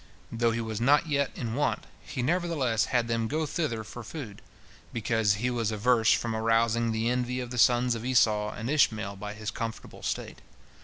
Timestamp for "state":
10.01-10.39